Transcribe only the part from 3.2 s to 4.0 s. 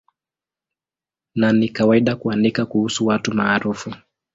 maarufu.